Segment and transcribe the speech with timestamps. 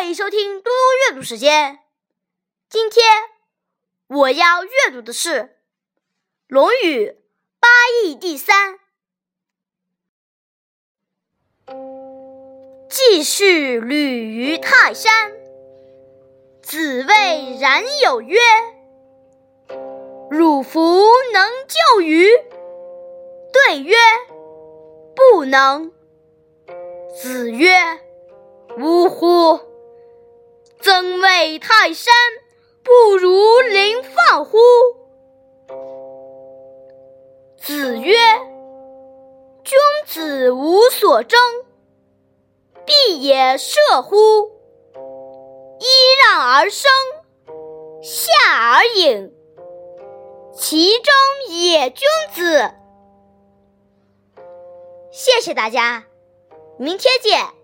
[0.00, 0.70] 欢迎收听嘟嘟
[1.10, 1.78] 阅读时间。
[2.70, 3.04] 今天
[4.06, 5.28] 我要阅读的是
[6.48, 7.08] 《论语·
[7.60, 7.68] 八
[8.02, 8.78] 佾第三》。
[12.88, 15.32] 季氏旅于泰山，
[16.62, 18.38] 子谓冉有曰
[20.32, 20.80] ：“汝弗
[21.34, 22.26] 能就于？”
[23.52, 23.94] 对曰
[25.14, 25.92] ：“不能。”
[27.20, 27.68] 子曰
[28.80, 29.60] ：“呜呼！
[31.00, 32.12] 曾谓泰山
[32.82, 34.58] 不如临放乎？”
[37.56, 38.14] 子曰
[39.64, 41.40] ：“君子无所争，
[42.84, 44.50] 必也射乎！
[45.78, 45.86] 揖
[46.22, 46.90] 让而生，
[48.02, 49.32] 下而饮，
[50.54, 51.14] 其中
[51.48, 52.74] 也君子。”
[55.10, 56.04] 谢谢大家。
[56.76, 57.59] 明天见。